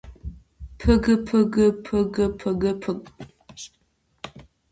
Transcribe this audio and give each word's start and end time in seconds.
ფგფგფგფგფ 0.79 3.03